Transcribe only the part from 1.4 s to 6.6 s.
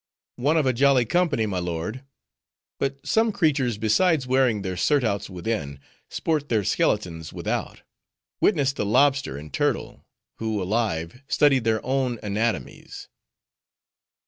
my lord; but some creatures besides wearing their surtouts within, sport